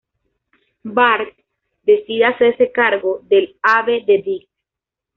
Bart 0.83 1.37
decide 1.85 2.25
hacerse 2.25 2.71
cargo 2.71 3.19
del 3.29 3.55
ave 3.61 4.03
de 4.07 4.17
Diggs. 4.23 4.49